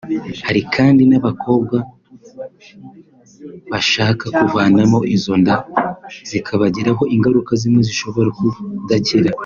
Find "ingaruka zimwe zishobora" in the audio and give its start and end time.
7.15-8.29